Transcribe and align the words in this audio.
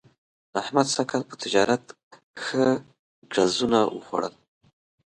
احمد 0.61 0.87
سږ 0.95 1.05
کال 1.09 1.21
په 1.29 1.35
تجارت 1.43 1.83
ښه 2.43 2.65
ګړزونه 3.31 3.79
وخوړل. 3.95 4.33